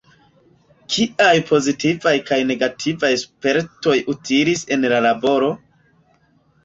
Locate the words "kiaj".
0.93-1.33